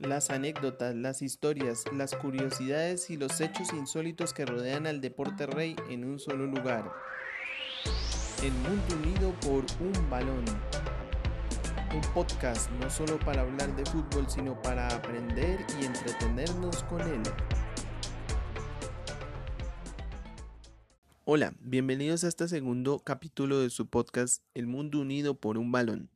Las 0.00 0.30
anécdotas, 0.30 0.92
las 0.96 1.22
historias, 1.22 1.84
las 1.92 2.16
curiosidades 2.16 3.10
y 3.10 3.16
los 3.16 3.40
hechos 3.40 3.72
insólitos 3.72 4.32
que 4.32 4.44
rodean 4.44 4.88
al 4.88 5.00
deporte 5.00 5.46
rey 5.46 5.76
en 5.88 6.04
un 6.04 6.18
solo 6.18 6.46
lugar. 6.46 6.90
El 8.42 8.50
mundo 8.52 8.96
unido 8.96 9.32
por 9.40 9.64
un 9.80 10.10
balón. 10.10 10.44
Un 11.94 12.00
podcast 12.12 12.68
no 12.72 12.90
solo 12.90 13.20
para 13.20 13.42
hablar 13.42 13.76
de 13.76 13.84
fútbol, 13.86 14.28
sino 14.28 14.60
para 14.62 14.88
aprender 14.88 15.64
y 15.80 15.84
entretenernos 15.84 16.82
con 16.82 17.00
él. 17.02 17.22
Hola, 21.24 21.54
bienvenidos 21.60 22.24
a 22.24 22.28
este 22.28 22.48
segundo 22.48 22.98
capítulo 22.98 23.60
de 23.60 23.70
su 23.70 23.86
podcast 23.86 24.42
El 24.54 24.66
mundo 24.66 24.98
unido 24.98 25.36
por 25.36 25.56
un 25.56 25.70
balón. 25.70 26.10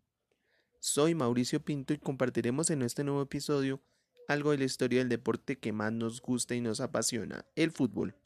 Soy 0.91 1.15
Mauricio 1.15 1.61
Pinto 1.61 1.93
y 1.93 1.99
compartiremos 1.99 2.71
en 2.71 2.81
este 2.81 3.05
nuevo 3.05 3.21
episodio 3.21 3.83
algo 4.27 4.53
de 4.53 4.59
la 4.59 4.65
historia 4.65 5.01
del 5.01 5.11
deporte 5.11 5.59
que 5.59 5.71
más 5.71 5.93
nos 5.93 6.23
gusta 6.23 6.55
y 6.55 6.63
nos 6.63 6.81
apasiona, 6.81 7.45
el 7.57 7.73
fútbol. 7.73 8.18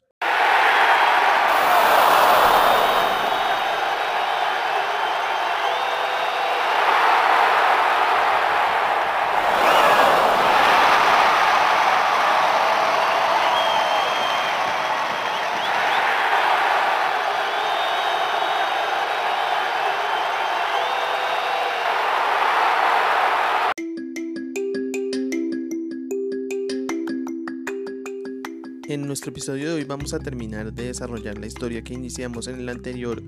Nuestro 29.23 29.39
episodio 29.39 29.69
de 29.69 29.75
hoy 29.75 29.83
vamos 29.85 30.13
a 30.13 30.19
terminar 30.19 30.73
de 30.73 30.87
desarrollar 30.87 31.37
la 31.37 31.45
historia 31.45 31.81
que 31.81 31.93
iniciamos 31.93 32.49
en 32.49 32.59
el 32.59 32.67
anterior 32.67 33.23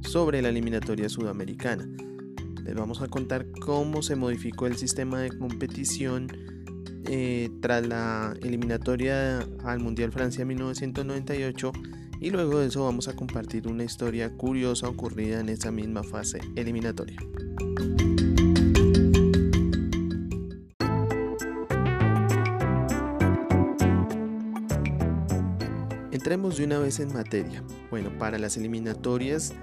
sobre 0.00 0.42
la 0.42 0.48
eliminatoria 0.48 1.08
sudamericana. 1.08 1.88
Les 2.64 2.74
vamos 2.74 3.02
a 3.02 3.06
contar 3.06 3.46
cómo 3.60 4.02
se 4.02 4.16
modificó 4.16 4.66
el 4.66 4.76
sistema 4.76 5.20
de 5.20 5.30
competición 5.30 6.26
eh, 7.06 7.50
tras 7.60 7.86
la 7.86 8.34
eliminatoria 8.42 9.38
al 9.62 9.78
Mundial 9.78 10.10
Francia 10.10 10.44
1998 10.44 11.70
y 12.20 12.30
luego 12.30 12.58
de 12.58 12.66
eso 12.66 12.82
vamos 12.82 13.06
a 13.06 13.14
compartir 13.14 13.68
una 13.68 13.84
historia 13.84 14.30
curiosa 14.36 14.88
ocurrida 14.88 15.38
en 15.38 15.50
esa 15.50 15.70
misma 15.70 16.02
fase 16.02 16.40
eliminatoria. 16.56 17.20
Entremos 26.28 26.58
de 26.58 26.64
una 26.66 26.78
vez 26.78 27.00
en 27.00 27.10
materia. 27.10 27.64
Bueno, 27.88 28.10
para 28.18 28.38
las 28.38 28.58
eliminatorias 28.58 29.54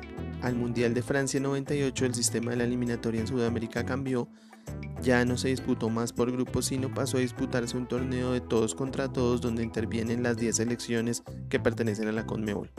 al 0.42 0.56
Mundial 0.56 0.96
de 0.96 1.04
Francia 1.04 1.40
98 1.40 2.08
el 2.08 2.16
sistema 2.16 2.50
de 2.50 2.58
la 2.58 2.64
eliminatoria 2.64 3.22
en 3.22 3.28
Sudamérica 3.28 3.86
cambió. 3.86 4.28
Ya 5.04 5.24
no 5.26 5.38
se 5.38 5.50
disputó 5.50 5.92
más 5.92 6.12
por 6.12 6.32
grupos, 6.32 6.66
sino 6.66 6.92
pasó 6.92 7.18
a 7.18 7.20
disputarse 7.20 7.78
un 7.78 7.88
torneo 7.88 8.32
de 8.32 8.42
todos 8.42 8.74
contra 8.74 9.14
todos 9.14 9.42
donde 9.42 9.62
intervienen 9.62 10.24
las 10.24 10.38
10 10.38 10.56
selecciones 10.56 11.22
que 11.50 11.60
pertenecen 11.60 12.08
a 12.08 12.12
la 12.12 12.26
CONMEBOL. 12.26 12.72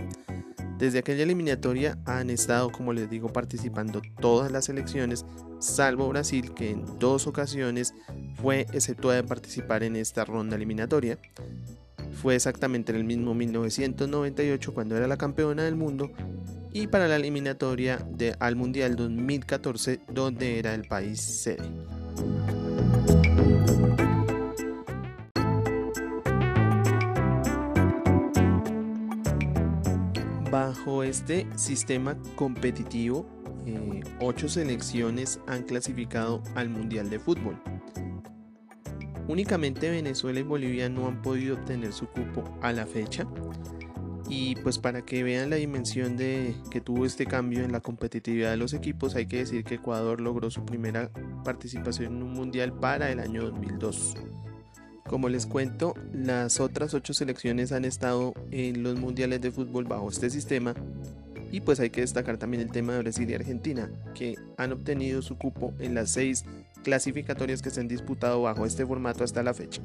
Desde 0.78 0.98
aquella 0.98 1.23
eliminatoria 1.23 1.97
han 2.06 2.28
estado, 2.31 2.73
como 2.73 2.93
les 2.93 3.09
digo, 3.09 3.33
participando 3.33 4.03
todas 4.21 4.50
las 4.50 4.65
selecciones, 4.65 5.25
salvo 5.61 6.09
Brasil, 6.09 6.55
que 6.55 6.73
en 6.73 6.98
dos 6.98 7.28
ocasiones 7.28 7.95
fue 8.34 8.67
exceptuada 8.73 9.23
de 9.23 9.28
participar 9.28 9.84
en 9.84 9.95
esta 9.95 10.25
ronda 10.25 10.56
eliminatoria 10.56 11.21
fue 12.17 12.34
exactamente 12.34 12.92
en 12.92 12.98
el 12.98 13.05
mismo 13.05 13.34
1998 13.34 14.75
cuando 14.75 14.97
era 14.97 15.06
la 15.06 15.19
campeona 15.19 15.64
del 15.64 15.77
mundo 15.77 16.11
y 16.72 16.87
para 16.87 17.06
la 17.09 17.16
eliminatoria 17.16 18.06
al 18.41 18.56
Mundial 18.56 18.97
2014 18.97 20.00
donde 20.09 20.59
era 20.59 20.75
el 20.75 20.88
país 20.88 21.21
sede. 21.21 21.62
Bajo 30.50 31.03
este 31.03 31.47
sistema 31.56 32.16
competitivo, 32.34 33.27
eh, 33.66 34.03
ocho 34.21 34.48
selecciones 34.48 35.38
han 35.47 35.65
clasificado 35.65 36.43
al 36.54 36.71
Mundial 36.71 37.10
de 37.10 37.19
Fútbol. 37.19 37.60
Únicamente 39.28 39.91
Venezuela 39.91 40.41
y 40.41 40.44
Bolivia 40.44 40.88
no 40.88 41.09
han 41.09 41.20
podido 41.22 41.56
obtener 41.56 41.92
su 41.92 42.06
cupo 42.06 42.44
a 42.62 42.72
la 42.72 42.87
fecha. 42.87 43.26
Y 44.28 44.56
pues 44.56 44.78
para 44.78 45.03
que 45.03 45.22
vean 45.22 45.50
la 45.50 45.56
dimensión 45.56 46.16
de 46.16 46.54
que 46.70 46.81
tuvo 46.81 47.06
este 47.06 47.26
cambio 47.26 47.65
en 47.65 47.72
la 47.72 47.81
competitividad 47.81 48.50
de 48.50 48.56
los 48.56 48.72
equipos, 48.72 49.15
hay 49.15 49.26
que 49.26 49.38
decir 49.38 49.65
que 49.65 49.76
Ecuador 49.76 50.20
logró 50.20 50.50
su 50.50 50.65
primera 50.65 51.10
participación 51.44 52.16
en 52.16 52.22
un 52.22 52.32
mundial 52.32 52.72
para 52.72 53.10
el 53.10 53.20
año 53.20 53.42
2002. 53.44 54.16
Como 55.09 55.28
les 55.28 55.47
cuento, 55.47 55.94
las 56.12 56.59
otras 56.59 56.92
ocho 56.92 57.15
selecciones 57.15 57.70
han 57.70 57.84
estado 57.84 58.34
en 58.50 58.82
los 58.82 58.98
mundiales 58.98 59.41
de 59.41 59.53
fútbol 59.53 59.84
bajo 59.84 60.09
este 60.09 60.31
sistema. 60.31 60.75
Y 61.51 61.61
pues 61.61 61.81
hay 61.81 61.91
que 61.91 62.01
destacar 62.01 62.39
también 62.39 62.62
el 62.62 62.71
tema 62.71 62.95
de 62.95 63.01
Brasil 63.01 63.31
y 63.31 63.34
Argentina, 63.34 63.91
que 64.15 64.37
han 64.57 64.73
obtenido 64.73 65.23
su 65.23 65.39
cupo 65.39 65.73
en 65.79 65.95
las 65.95 66.11
seis 66.11 66.45
clasificatorias 66.83 67.62
que 67.62 67.71
se 67.71 67.81
han 67.81 67.89
disputado 67.89 68.43
bajo 68.43 68.67
este 68.67 68.87
formato 68.87 69.25
hasta 69.25 69.43
la 69.43 69.55
fecha. 69.55 69.83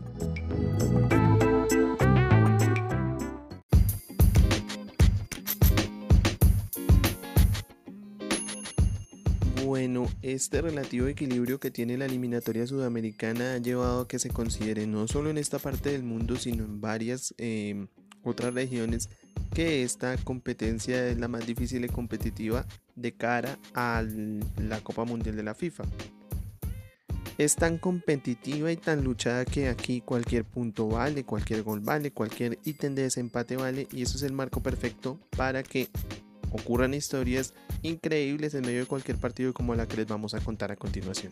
Bueno, 9.66 10.06
este 10.22 10.62
relativo 10.62 11.08
equilibrio 11.08 11.60
que 11.60 11.72
tiene 11.72 11.98
la 11.98 12.06
eliminatoria 12.06 12.68
sudamericana 12.68 13.54
ha 13.54 13.58
llevado 13.58 14.02
a 14.02 14.08
que 14.08 14.20
se 14.20 14.30
considere 14.30 14.86
no 14.86 15.08
solo 15.08 15.30
en 15.30 15.38
esta 15.38 15.60
parte 15.60 15.92
del 15.92 16.04
mundo, 16.04 16.36
sino 16.36 16.66
en 16.66 16.82
varias 16.82 17.34
eh, 17.38 17.88
otras 18.24 18.54
regiones 18.54 19.10
que 19.54 19.84
esta 19.84 20.18
competencia 20.18 21.08
es 21.08 21.18
la 21.18 21.28
más 21.28 21.46
difícil 21.46 21.84
y 21.84 21.90
competitiva 21.90 22.66
de 22.96 23.14
cara 23.14 23.60
a 23.74 24.04
la 24.58 24.80
Copa 24.82 25.04
Mundial 25.04 25.36
de 25.36 25.44
la 25.44 25.54
FIFA. 25.54 25.84
Es 27.38 27.56
tan 27.56 27.78
competitiva 27.78 28.72
y 28.72 28.78
tan 28.78 29.04
luchada 29.04 29.46
que 29.46 29.68
aquí 29.68 30.02
cualquier 30.02 30.46
punto 30.46 30.88
vale, 30.88 31.24
cualquier 31.24 31.64
gol 31.64 31.80
vale, 31.80 32.12
cualquier 32.12 32.60
ítem 32.64 32.94
de 32.94 33.04
desempate 33.04 33.56
vale 33.56 33.88
y 33.92 34.04
eso 34.04 34.18
es 34.18 34.24
el 34.24 34.34
marco 34.34 34.62
perfecto 34.62 35.20
para 35.36 35.64
que 35.64 35.90
ocurran 36.52 36.94
historias 36.94 37.54
increíbles 37.82 38.54
en 38.54 38.62
medio 38.62 38.82
de 38.82 38.86
cualquier 38.86 39.18
partido 39.18 39.54
como 39.54 39.74
la 39.76 39.88
que 39.88 39.98
les 39.98 40.08
vamos 40.08 40.34
a 40.34 40.40
contar 40.40 40.72
a 40.72 40.76
continuación. 40.76 41.32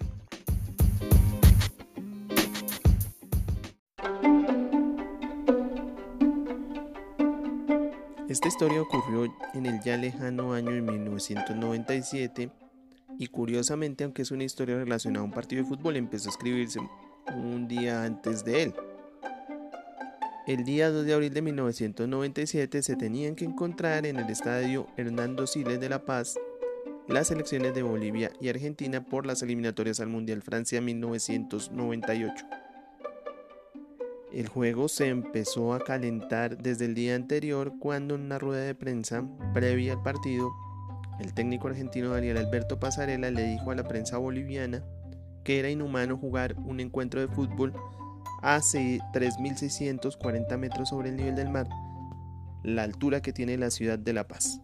Esta 8.39 8.47
historia 8.47 8.81
ocurrió 8.81 9.35
en 9.53 9.65
el 9.65 9.81
ya 9.81 9.97
lejano 9.97 10.53
año 10.53 10.71
de 10.71 10.81
1997 10.81 12.49
y 13.17 13.27
curiosamente, 13.27 14.05
aunque 14.05 14.21
es 14.21 14.31
una 14.31 14.45
historia 14.45 14.77
relacionada 14.77 15.23
a 15.23 15.25
un 15.25 15.33
partido 15.33 15.61
de 15.61 15.67
fútbol, 15.67 15.97
empezó 15.97 16.29
a 16.29 16.31
escribirse 16.31 16.79
un 17.35 17.67
día 17.67 18.05
antes 18.05 18.45
de 18.45 18.63
él. 18.63 18.73
El 20.47 20.63
día 20.63 20.89
2 20.89 21.05
de 21.05 21.13
abril 21.15 21.33
de 21.33 21.41
1997 21.41 22.81
se 22.81 22.95
tenían 22.95 23.35
que 23.35 23.43
encontrar 23.43 24.05
en 24.05 24.19
el 24.19 24.29
estadio 24.29 24.87
Hernando 24.95 25.45
Siles 25.45 25.81
de 25.81 25.89
La 25.89 26.05
Paz 26.05 26.39
las 27.09 27.27
selecciones 27.27 27.73
de 27.73 27.81
Bolivia 27.83 28.31
y 28.39 28.47
Argentina 28.47 29.03
por 29.03 29.25
las 29.25 29.41
eliminatorias 29.41 29.99
al 29.99 30.07
Mundial 30.07 30.41
Francia 30.43 30.79
1998. 30.79 32.58
El 34.31 34.47
juego 34.47 34.87
se 34.87 35.07
empezó 35.07 35.73
a 35.73 35.79
calentar 35.79 36.57
desde 36.57 36.85
el 36.85 36.93
día 36.93 37.15
anterior 37.15 37.73
cuando 37.79 38.13
en 38.15 38.21
una 38.21 38.37
rueda 38.37 38.63
de 38.63 38.75
prensa 38.75 39.27
previa 39.53 39.93
al 39.93 40.03
partido 40.03 40.51
el 41.19 41.33
técnico 41.33 41.67
argentino 41.67 42.09
Daniel 42.09 42.37
Alberto 42.37 42.79
Pasarela 42.79 43.31
le 43.31 43.43
dijo 43.43 43.71
a 43.71 43.75
la 43.75 43.87
prensa 43.87 44.17
boliviana 44.17 44.83
que 45.43 45.59
era 45.59 45.69
inhumano 45.69 46.17
jugar 46.17 46.55
un 46.59 46.79
encuentro 46.79 47.19
de 47.19 47.27
fútbol 47.27 47.73
a 48.41 48.59
3.640 48.59 50.57
metros 50.57 50.89
sobre 50.89 51.09
el 51.09 51.15
nivel 51.17 51.35
del 51.35 51.49
mar, 51.49 51.67
la 52.63 52.83
altura 52.83 53.21
que 53.21 53.33
tiene 53.33 53.57
la 53.57 53.71
ciudad 53.71 53.99
de 53.99 54.13
La 54.13 54.27
Paz. 54.27 54.61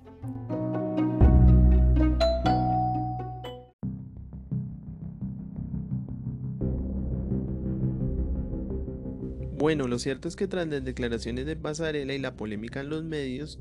Bueno, 9.58 9.88
lo 9.88 10.00
cierto 10.00 10.28
es 10.28 10.36
que 10.36 10.48
tras 10.48 10.68
las 10.68 10.84
declaraciones 10.84 11.46
de 11.46 11.56
Pasarela 11.56 12.14
y 12.14 12.20
la 12.20 12.36
polémica 12.36 12.82
en 12.82 12.90
los 12.90 13.06
medios, 13.06 13.58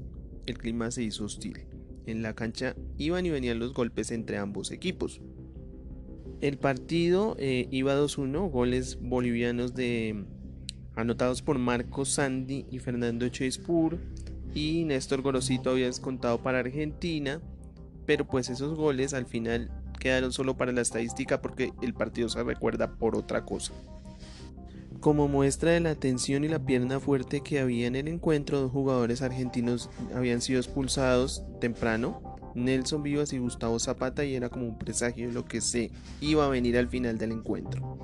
el 0.47 0.59
clima 0.59 0.91
se 0.91 1.05
hizo 1.05 1.25
hostil. 1.25 1.67
En 2.07 2.21
la 2.21 2.35
cancha 2.35 2.75
iban 2.99 3.25
y 3.27 3.31
venían 3.31 3.61
los 3.61 3.73
golpes 3.73 4.11
entre 4.11 4.39
ambos 4.39 4.73
equipos. 4.73 5.21
El 6.41 6.59
partido 6.59 7.37
eh, 7.39 7.69
iba 7.71 7.97
2-1, 7.97 8.51
goles 8.51 8.99
bolivianos 9.01 9.75
de 9.75 10.25
anotados 10.97 11.43
por 11.43 11.59
Marco 11.59 12.05
Sandy 12.05 12.67
y 12.73 12.81
Fernando 12.81 13.29
Chespur 13.29 13.99
y 14.53 14.85
Néstor 14.85 15.23
Gorosito 15.23 15.71
había 15.71 15.87
descontado 15.87 16.43
para 16.43 16.59
Argentina, 16.59 17.41
pero 18.05 18.27
pues 18.27 18.51
esos 18.51 18.77
goles 18.77 19.15
al 19.15 19.27
final 19.27 19.71
quedaron 20.01 20.33
solo 20.33 20.57
para 20.57 20.73
la 20.73 20.81
estadística 20.81 21.41
porque 21.41 21.73
el 21.83 21.95
partido 21.95 22.29
se 22.29 22.43
recuerda 22.43 22.97
por 22.97 23.17
otra 23.17 23.45
cosa. 23.45 23.73
Como 25.05 25.29
muestra 25.29 25.73
de 25.73 25.81
la 25.81 25.97
tensión 25.97 26.45
y 26.45 26.49
la 26.49 26.65
pierna 26.65 26.99
fuerte 26.99 27.43
que 27.43 27.61
había 27.61 27.87
en 27.87 27.95
el 27.95 28.09
encuentro, 28.09 28.59
dos 28.59 28.73
jugadores 28.73 29.21
argentinos 29.21 29.91
habían 30.15 30.41
sido 30.41 30.59
expulsados 30.59 31.45
temprano, 31.61 32.39
Nelson 32.55 33.03
Vivas 33.03 33.35
y 33.35 33.39
Gustavo 33.39 33.79
Zapata, 33.79 34.25
y 34.25 34.35
era 34.35 34.49
como 34.49 34.67
un 34.67 34.79
presagio 34.79 35.29
de 35.29 35.35
lo 35.35 35.45
que 35.45 35.61
se 35.61 35.91
iba 36.23 36.47
a 36.47 36.49
venir 36.49 36.79
al 36.79 36.89
final 36.89 37.19
del 37.19 37.33
encuentro. 37.33 37.99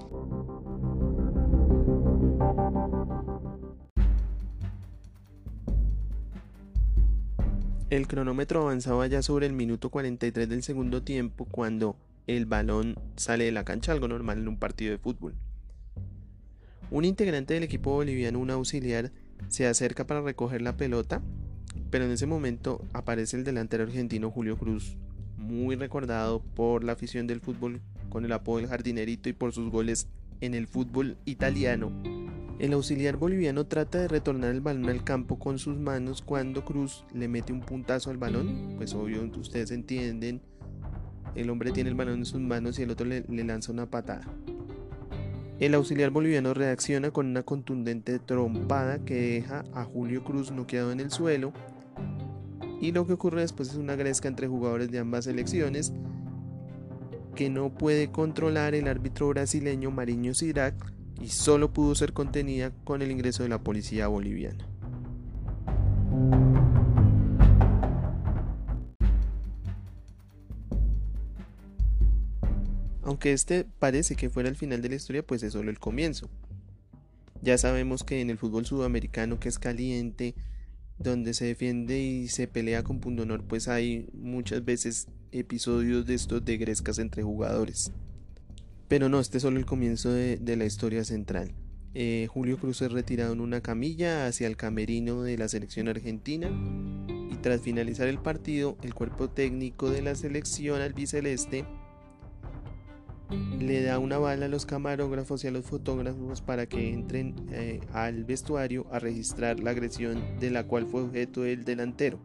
El 7.88 8.06
cronómetro 8.08 8.60
avanzaba 8.60 9.06
ya 9.06 9.22
sobre 9.22 9.46
el 9.46 9.54
minuto 9.54 9.88
43 9.88 10.50
del 10.50 10.62
segundo 10.62 11.02
tiempo 11.02 11.46
cuando 11.46 11.96
el 12.26 12.44
balón 12.44 12.96
sale 13.16 13.44
de 13.44 13.52
la 13.52 13.64
cancha, 13.64 13.92
algo 13.92 14.06
normal 14.06 14.36
en 14.36 14.48
un 14.48 14.58
partido 14.58 14.92
de 14.92 14.98
fútbol. 14.98 15.34
Un 16.90 17.04
integrante 17.04 17.54
del 17.54 17.62
equipo 17.62 17.92
boliviano, 17.92 18.38
un 18.38 18.50
auxiliar, 18.50 19.12
se 19.48 19.66
acerca 19.66 20.06
para 20.06 20.22
recoger 20.22 20.60
la 20.62 20.76
pelota, 20.76 21.22
pero 21.90 22.04
en 22.04 22.10
ese 22.10 22.26
momento 22.26 22.84
aparece 22.92 23.36
el 23.36 23.44
delantero 23.44 23.84
argentino 23.84 24.30
Julio 24.30 24.56
Cruz, 24.56 24.96
muy 25.36 25.76
recordado 25.76 26.42
por 26.54 26.84
la 26.84 26.92
afición 26.92 27.26
del 27.26 27.40
fútbol 27.40 27.80
con 28.08 28.24
el 28.24 28.32
apodo 28.32 28.58
del 28.58 28.68
jardinerito 28.68 29.28
y 29.28 29.32
por 29.32 29.52
sus 29.52 29.70
goles 29.70 30.08
en 30.40 30.54
el 30.54 30.66
fútbol 30.66 31.16
italiano 31.24 31.92
el 32.60 32.74
auxiliar 32.74 33.16
boliviano 33.16 33.64
trata 33.64 34.00
de 34.00 34.08
retornar 34.08 34.50
el 34.50 34.60
balón 34.60 34.90
al 34.90 35.02
campo 35.02 35.38
con 35.38 35.58
sus 35.58 35.78
manos 35.78 36.20
cuando 36.20 36.62
Cruz 36.62 37.06
le 37.14 37.26
mete 37.26 37.54
un 37.54 37.62
puntazo 37.62 38.10
al 38.10 38.18
balón. 38.18 38.74
Pues 38.76 38.92
obvio, 38.92 39.22
ustedes 39.40 39.70
entienden. 39.70 40.42
El 41.34 41.48
hombre 41.48 41.72
tiene 41.72 41.88
el 41.88 41.96
balón 41.96 42.18
en 42.18 42.26
sus 42.26 42.38
manos 42.38 42.78
y 42.78 42.82
el 42.82 42.90
otro 42.90 43.06
le, 43.06 43.24
lanza 43.28 43.72
una 43.72 43.86
patada. 43.86 44.30
El 45.60 45.74
auxiliar 45.74 46.08
boliviano 46.08 46.54
reacciona 46.54 47.10
con 47.10 47.26
una 47.26 47.42
contundente 47.42 48.18
trompada 48.18 49.04
que 49.04 49.14
deja 49.14 49.62
a 49.74 49.84
Julio 49.84 50.24
Cruz 50.24 50.50
noqueado 50.50 50.90
en 50.90 51.00
el 51.00 51.10
suelo. 51.10 51.52
Y 52.80 52.92
lo 52.92 53.06
que 53.06 53.12
ocurre 53.12 53.42
después 53.42 53.68
es 53.68 53.74
una 53.74 53.94
gresca 53.94 54.26
entre 54.26 54.48
jugadores 54.48 54.90
de 54.90 55.00
ambas 55.00 55.26
selecciones 55.26 55.92
que 57.34 57.50
no 57.50 57.74
puede 57.74 58.10
controlar 58.10 58.74
el 58.74 58.88
árbitro 58.88 59.28
brasileño 59.28 59.90
Mariño 59.90 60.32
Sirac 60.32 60.74
y 61.20 61.28
solo 61.28 61.74
pudo 61.74 61.94
ser 61.94 62.14
contenida 62.14 62.72
con 62.84 63.02
el 63.02 63.10
ingreso 63.10 63.42
de 63.42 63.50
la 63.50 63.62
policía 63.62 64.08
boliviana. 64.08 64.69
Aunque 73.20 73.34
este 73.34 73.66
parece 73.78 74.16
que 74.16 74.30
fuera 74.30 74.48
el 74.48 74.56
final 74.56 74.80
de 74.80 74.88
la 74.88 74.94
historia, 74.94 75.22
pues 75.22 75.42
es 75.42 75.52
solo 75.52 75.70
el 75.70 75.78
comienzo. 75.78 76.30
Ya 77.42 77.58
sabemos 77.58 78.02
que 78.02 78.22
en 78.22 78.30
el 78.30 78.38
fútbol 78.38 78.64
sudamericano 78.64 79.38
que 79.38 79.50
es 79.50 79.58
caliente, 79.58 80.34
donde 80.98 81.34
se 81.34 81.44
defiende 81.44 82.00
y 82.00 82.28
se 82.28 82.48
pelea 82.48 82.82
con 82.82 82.98
honor, 83.20 83.44
pues 83.44 83.68
hay 83.68 84.08
muchas 84.14 84.64
veces 84.64 85.08
episodios 85.32 86.06
de 86.06 86.14
estos 86.14 86.42
de 86.46 86.56
grescas 86.56 86.98
entre 86.98 87.22
jugadores. 87.22 87.92
Pero 88.88 89.10
no, 89.10 89.20
este 89.20 89.36
es 89.36 89.42
solo 89.42 89.58
el 89.58 89.66
comienzo 89.66 90.10
de, 90.10 90.56
la 90.56 90.64
historia 90.64 91.04
central. 91.04 91.52
Eh, 91.92 92.26
Julio 92.30 92.56
Cruz 92.56 92.80
es 92.80 92.90
retirado 92.90 93.34
en 93.34 93.42
una 93.42 93.60
camilla 93.60 94.28
hacia 94.28 94.46
el 94.46 94.56
camerino 94.56 95.24
de 95.24 95.36
la 95.36 95.48
selección 95.48 95.88
argentina 95.88 96.50
y 97.30 97.36
tras 97.42 97.60
finalizar 97.60 98.08
el 98.08 98.18
partido, 98.18 98.78
el 98.80 98.94
cuerpo 98.94 99.28
técnico 99.28 99.90
de 99.90 100.00
la 100.00 100.14
selección 100.14 100.80
albiceleste 100.80 101.66
le 103.58 103.82
da 103.82 103.98
una 103.98 104.18
bala 104.18 104.46
a 104.46 104.48
los 104.48 104.66
camarógrafos 104.66 105.44
y 105.44 105.48
a 105.48 105.50
los 105.50 105.64
fotógrafos 105.64 106.42
para 106.42 106.66
que 106.66 106.92
entren 106.92 107.34
eh, 107.52 107.80
al 107.92 108.24
vestuario 108.24 108.86
a 108.92 108.98
registrar 108.98 109.60
la 109.60 109.70
agresión 109.70 110.22
de 110.40 110.50
la 110.50 110.64
cual 110.64 110.86
fue 110.86 111.02
objeto 111.02 111.44
el 111.44 111.64
delantero. 111.64 112.18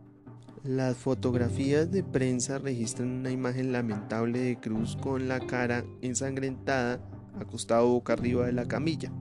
Las 0.64 0.98
fotografías 0.98 1.92
de 1.92 2.04
prensa 2.04 2.58
registran 2.58 3.10
una 3.10 3.30
imagen 3.30 3.72
lamentable 3.72 4.40
de 4.40 4.60
Cruz 4.60 4.96
con 4.96 5.28
la 5.28 5.40
cara 5.40 5.86
ensangrentada, 6.02 7.00
acostado 7.40 7.88
boca 7.88 8.14
arriba 8.14 8.48
de 8.48 8.54
la 8.54 8.66
camilla. 8.66 9.12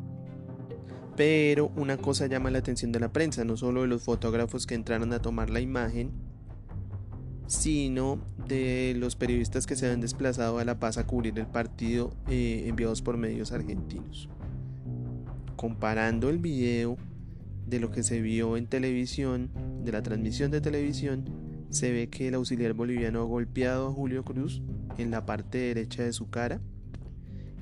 Pero 1.16 1.70
una 1.76 1.98
cosa 1.98 2.26
llama 2.26 2.50
la 2.50 2.58
atención 2.58 2.92
de 2.92 3.00
la 3.00 3.12
prensa, 3.12 3.44
no 3.44 3.56
solo 3.56 3.82
de 3.82 3.88
los 3.88 4.02
fotógrafos 4.02 4.66
que 4.66 4.74
entraron 4.74 5.12
a 5.12 5.20
tomar 5.20 5.50
la 5.50 5.60
imagen, 5.60 6.12
sino 7.46 8.18
de 8.48 8.94
los 8.96 9.16
periodistas 9.16 9.66
que 9.66 9.76
se 9.76 9.90
han 9.90 10.00
desplazado 10.00 10.58
a 10.58 10.64
La 10.64 10.78
Paz 10.78 10.98
a 10.98 11.06
cubrir 11.06 11.38
el 11.38 11.46
partido 11.46 12.12
eh, 12.28 12.64
enviados 12.66 13.02
por 13.02 13.16
medios 13.16 13.52
argentinos. 13.52 14.28
Comparando 15.56 16.30
el 16.30 16.38
video 16.38 16.96
de 17.66 17.80
lo 17.80 17.90
que 17.90 18.02
se 18.02 18.20
vio 18.20 18.56
en 18.56 18.66
televisión, 18.66 19.50
de 19.84 19.92
la 19.92 20.02
transmisión 20.02 20.50
de 20.50 20.60
televisión, 20.60 21.24
se 21.70 21.92
ve 21.92 22.08
que 22.08 22.28
el 22.28 22.34
auxiliar 22.34 22.72
boliviano 22.72 23.20
ha 23.20 23.24
golpeado 23.24 23.88
a 23.88 23.92
Julio 23.92 24.24
Cruz 24.24 24.62
en 24.98 25.10
la 25.10 25.26
parte 25.26 25.58
derecha 25.58 26.02
de 26.02 26.12
su 26.12 26.30
cara 26.30 26.60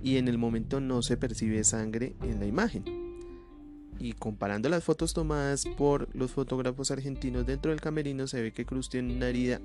y 0.03 0.17
en 0.17 0.29
el 0.29 0.39
momento 0.39 0.81
no 0.81 1.03
se 1.03 1.17
percibe 1.17 1.65
sangre 1.65 2.17
en 2.23 2.41
la 2.41 2.47
imagen. 2.47 3.02
Y 4.03 4.15
comparando 4.15 4.69
las 4.69 4.83
fotos 4.83 5.15
tomadas 5.15 5.65
por 5.79 6.09
los 6.13 6.33
fotógrafos 6.33 6.91
argentinos 6.91 7.47
dentro 7.47 7.71
del 7.71 7.81
camerino 7.81 8.27
se 8.27 8.43
ve 8.43 8.53
que 8.53 8.67
Cruz 8.67 8.89
tiene 8.91 9.15
una 9.15 9.29
herida 9.29 9.61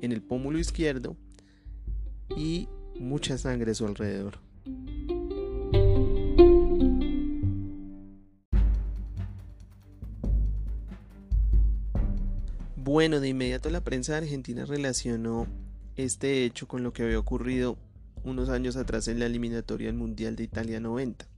en 0.00 0.12
el 0.12 0.22
pómulo 0.22 0.60
izquierdo 0.60 1.16
y 2.36 2.68
mucha 3.00 3.36
sangre 3.38 3.72
a 3.72 3.74
su 3.74 3.84
alrededor. 3.84 4.38
Bueno, 12.76 13.18
de 13.18 13.28
inmediato 13.30 13.68
la 13.68 13.80
prensa 13.80 14.16
argentina 14.16 14.64
relacionó 14.64 15.48
este 15.96 16.44
hecho 16.44 16.68
con 16.68 16.84
lo 16.84 16.92
que 16.92 17.02
había 17.02 17.18
ocurrido 17.18 17.76
unos 18.22 18.48
años 18.48 18.76
atrás 18.76 19.08
en 19.08 19.18
la 19.18 19.26
eliminatoria 19.26 19.88
del 19.88 19.96
Mundial 19.96 20.36
de 20.36 20.44
Italia 20.44 20.78
90. 20.78 21.31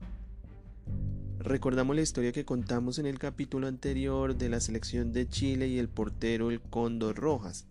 Recordamos 1.45 1.95
la 1.95 2.01
historia 2.01 2.31
que 2.31 2.43
contamos 2.43 2.99
en 2.99 3.05
el 3.05 3.19
capítulo 3.19 3.67
anterior 3.67 4.35
de 4.35 4.49
la 4.49 4.59
selección 4.59 5.13
de 5.13 5.29
Chile 5.29 5.67
y 5.67 5.77
el 5.77 5.87
portero 5.87 6.49
el 6.51 6.59
Cóndor 6.59 7.15
Rojas. 7.15 7.67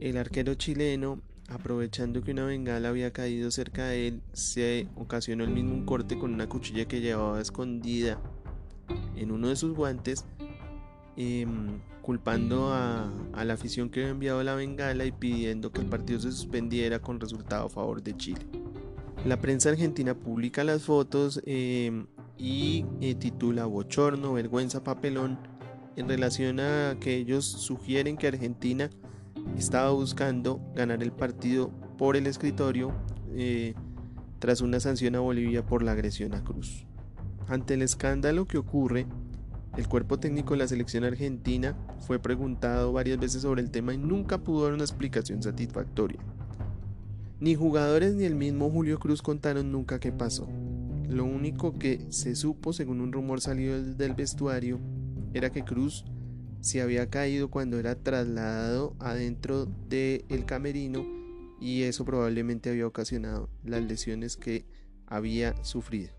El 0.00 0.16
arquero 0.16 0.54
chileno, 0.54 1.20
aprovechando 1.48 2.22
que 2.22 2.32
una 2.32 2.44
bengala 2.44 2.88
había 2.88 3.12
caído 3.12 3.50
cerca 3.50 3.86
de 3.86 4.08
él, 4.08 4.22
se 4.32 4.88
ocasionó 4.96 5.44
el 5.44 5.50
mismo 5.50 5.74
un 5.74 5.84
corte 5.84 6.18
con 6.18 6.32
una 6.32 6.48
cuchilla 6.48 6.86
que 6.86 7.00
llevaba 7.00 7.40
escondida 7.40 8.18
en 9.14 9.30
uno 9.30 9.48
de 9.48 9.56
sus 9.56 9.74
guantes 9.74 10.24
Em, 11.16 11.80
culpando 12.00 12.72
a, 12.72 13.12
la 13.44 13.52
afición 13.52 13.90
que 13.90 14.00
había 14.00 14.12
enviado 14.12 14.42
la 14.42 14.54
bengala 14.54 15.04
y 15.04 15.12
pidiendo 15.12 15.70
que 15.70 15.80
el 15.80 15.86
partido 15.86 16.18
se 16.18 16.32
suspendiera 16.32 17.00
con 17.00 17.20
resultado 17.20 17.66
a 17.66 17.68
favor 17.68 18.02
de 18.02 18.16
Chile. 18.16 18.40
La 19.24 19.38
prensa 19.38 19.68
argentina 19.68 20.14
publica 20.14 20.64
las 20.64 20.82
fotos 20.82 21.40
em, 21.44 22.06
y 22.36 22.84
eh, 23.00 23.14
titula 23.14 23.66
Bochorno, 23.66 24.32
vergüenza, 24.32 24.82
papelón 24.82 25.38
en 25.96 26.08
relación 26.08 26.60
a 26.60 26.96
que 27.00 27.16
ellos 27.16 27.44
sugieren 27.44 28.16
que 28.16 28.28
Argentina 28.28 28.90
estaba 29.56 29.90
buscando 29.90 30.60
ganar 30.74 31.02
el 31.02 31.12
partido 31.12 31.70
por 31.98 32.16
el 32.16 32.26
escritorio 32.26 32.92
eh, 33.34 33.74
tras 34.38 34.60
una 34.60 34.80
sanción 34.80 35.14
a 35.14 35.20
Bolivia 35.20 35.64
por 35.64 35.82
la 35.82 35.92
agresión 35.92 36.34
a 36.34 36.42
Cruz. 36.42 36.86
Ante 37.48 37.74
el 37.74 37.82
escándalo 37.82 38.46
que 38.46 38.58
ocurre, 38.58 39.06
el 39.76 39.88
cuerpo 39.88 40.18
técnico 40.18 40.54
de 40.54 40.58
la 40.58 40.68
selección 40.68 41.04
argentina 41.04 41.76
fue 42.00 42.18
preguntado 42.18 42.92
varias 42.92 43.18
veces 43.18 43.42
sobre 43.42 43.62
el 43.62 43.70
tema 43.70 43.94
y 43.94 43.98
nunca 43.98 44.38
pudo 44.38 44.64
dar 44.64 44.74
una 44.74 44.84
explicación 44.84 45.42
satisfactoria. 45.42 46.20
Ni 47.40 47.54
jugadores 47.54 48.14
ni 48.14 48.24
el 48.24 48.34
mismo 48.34 48.70
Julio 48.70 48.98
Cruz 48.98 49.22
contaron 49.22 49.72
nunca 49.72 49.98
qué 49.98 50.12
pasó. 50.12 50.46
Lo 51.08 51.24
único 51.24 51.78
que 51.78 52.06
se 52.10 52.34
supo, 52.34 52.72
según 52.72 53.00
un 53.00 53.12
rumor 53.12 53.40
salido 53.40 53.82
del 53.82 54.14
vestuario, 54.14 54.80
era 55.34 55.50
que 55.50 55.64
Cruz 55.64 56.04
se 56.60 56.80
había 56.80 57.10
caído 57.10 57.50
cuando 57.50 57.78
era 57.78 57.96
trasladado 57.96 58.94
adentro 59.00 59.66
del 59.66 60.44
camerino 60.46 61.04
y 61.60 61.82
eso 61.82 62.04
probablemente 62.04 62.70
había 62.70 62.86
ocasionado 62.86 63.48
las 63.64 63.82
lesiones 63.82 64.36
que 64.36 64.64
había 65.06 65.54
sufrido. 65.64 66.10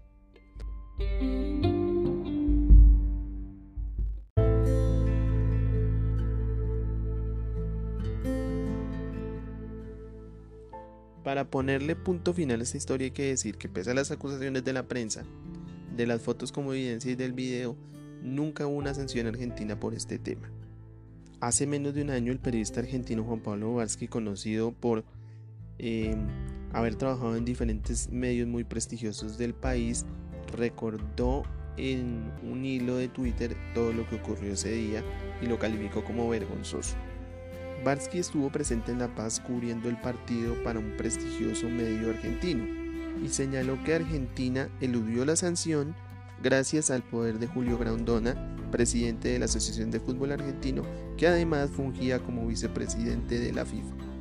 Para 11.24 11.46
ponerle 11.46 11.96
punto 11.96 12.34
final 12.34 12.60
a 12.60 12.64
esta 12.64 12.78
historia 12.78 13.06
hay 13.06 13.12
que 13.12 13.24
decir 13.24 13.58
que 13.58 13.70
pese 13.70 13.92
a 13.92 13.94
las 13.94 14.12
acusaciones 14.12 14.64
de 14.66 14.74
la 14.74 14.84
prensa, 14.84 15.24
de 15.96 16.06
las 16.06 16.22
fotos 16.22 16.52
como 16.52 16.74
evidencia 16.74 17.12
y 17.12 17.16
del 17.16 17.32
video, 17.32 17.78
nunca 18.22 18.68
hubo 18.68 18.76
una 18.76 18.94
sanción 18.94 19.28
argentina 19.28 19.80
por 19.80 19.94
este 19.94 20.20
tema. 20.20 20.50
Hace 21.40 21.66
menos 21.66 21.94
de 21.94 22.02
un 22.02 22.10
año 22.10 22.32
el 22.32 22.40
periodista 22.40 22.82
argentino 22.82 23.24
Juan 23.24 23.40
Pablo 23.40 23.70
Bovarsky, 23.70 24.08
conocido 24.08 24.74
por 24.74 25.06
eh, 25.80 26.16
haber 26.74 26.96
trabajado 26.96 27.38
en 27.38 27.46
diferentes 27.46 28.10
medios 28.10 28.48
muy 28.48 28.66
prestigiosos 28.66 29.38
del 29.38 29.54
país, 29.54 30.06
recordó 30.56 31.44
en 31.78 32.32
un 32.44 32.66
hilo 32.66 32.98
de 32.98 33.08
Twitter 33.08 33.56
todo 33.74 33.94
lo 33.94 34.08
que 34.10 34.18
ocurrió 34.18 34.54
ese 34.54 34.72
día 34.72 35.04
y 35.42 35.48
lo 35.48 35.58
calificó 35.58 36.04
como 36.04 36.28
vergonzoso. 36.28 36.96
Barsky 37.84 38.20
estuvo 38.20 38.50
presente 38.50 38.92
en 38.92 39.00
La 39.00 39.14
Paz 39.14 39.40
cubriendo 39.40 39.90
el 39.90 40.00
partido 40.00 40.56
para 40.64 40.80
un 40.80 40.96
prestigioso 40.96 41.70
medio 41.70 42.12
argentino 42.12 42.66
y 43.24 43.30
señaló 43.30 43.82
que 43.84 43.96
Argentina 43.96 44.70
eludió 44.82 45.26
la 45.26 45.36
sanción 45.36 45.96
gracias 46.42 46.92
al 46.92 47.04
poder 47.04 47.40
de 47.40 47.48
Julio 47.48 47.78
Grandona, 47.78 48.36
presidente 48.72 49.30
de 49.30 49.40
la 49.40 49.46
Asociación 49.46 49.92
de 49.92 50.00
Fútbol 50.00 50.32
Argentino, 50.32 50.84
que 51.18 51.28
además 51.28 51.70
fungía 51.70 52.20
como 52.20 52.48
vicepresidente 52.48 53.40
de 53.40 53.54
la 53.54 53.66
FIFA. 53.66 54.13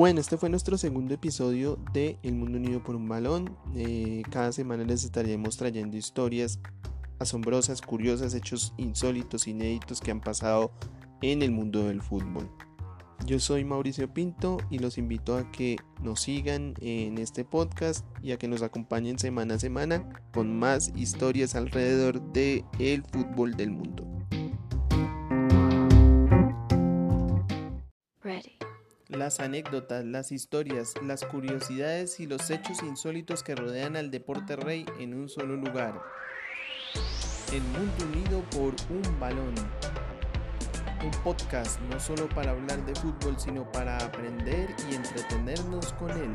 Bueno, 0.00 0.18
este 0.18 0.38
fue 0.38 0.48
nuestro 0.48 0.78
segundo 0.78 1.12
episodio 1.12 1.78
de 1.92 2.18
El 2.22 2.32
Mundo 2.32 2.56
Unido 2.56 2.82
por 2.82 2.96
un 2.96 3.06
Balón. 3.06 3.54
Eh, 3.76 4.22
cada 4.30 4.50
semana 4.50 4.82
les 4.82 5.04
estaremos 5.04 5.58
trayendo 5.58 5.98
historias 5.98 6.58
asombrosas, 7.18 7.82
curiosas, 7.82 8.32
hechos 8.32 8.72
insólitos, 8.78 9.46
inéditos 9.46 10.00
que 10.00 10.10
han 10.10 10.22
pasado 10.22 10.72
en 11.20 11.42
el 11.42 11.50
mundo 11.50 11.84
del 11.84 12.00
fútbol. 12.00 12.50
Yo 13.26 13.38
soy 13.38 13.62
Mauricio 13.66 14.10
Pinto 14.14 14.56
y 14.70 14.78
los 14.78 14.96
invito 14.96 15.36
a 15.36 15.52
que 15.52 15.76
nos 16.02 16.20
sigan 16.20 16.72
en 16.80 17.18
este 17.18 17.44
podcast 17.44 18.06
y 18.22 18.32
a 18.32 18.38
que 18.38 18.48
nos 18.48 18.62
acompañen 18.62 19.18
semana 19.18 19.56
a 19.56 19.58
semana 19.58 20.08
con 20.32 20.58
más 20.58 20.94
historias 20.96 21.54
alrededor 21.54 22.22
del 22.32 22.64
el 22.78 23.02
fútbol 23.02 23.54
del 23.54 23.72
mundo. 23.72 24.19
Las 29.10 29.40
anécdotas, 29.40 30.04
las 30.04 30.30
historias, 30.30 30.94
las 31.02 31.24
curiosidades 31.24 32.20
y 32.20 32.28
los 32.28 32.48
hechos 32.48 32.80
insólitos 32.84 33.42
que 33.42 33.56
rodean 33.56 33.96
al 33.96 34.12
deporte 34.12 34.54
rey 34.54 34.86
en 35.00 35.14
un 35.14 35.28
solo 35.28 35.56
lugar. 35.56 36.00
El 37.52 37.60
mundo 37.62 38.04
unido 38.04 38.40
por 38.50 38.72
un 38.88 39.18
balón. 39.18 39.54
Un 41.04 41.10
podcast 41.24 41.80
no 41.90 41.98
solo 41.98 42.28
para 42.28 42.52
hablar 42.52 42.86
de 42.86 42.94
fútbol, 42.94 43.34
sino 43.36 43.70
para 43.72 43.96
aprender 43.98 44.76
y 44.88 44.94
entretenernos 44.94 45.92
con 45.94 46.10
él. 46.10 46.30